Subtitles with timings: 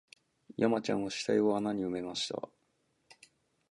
[0.57, 2.49] 山ちゃんは死体を穴に埋めました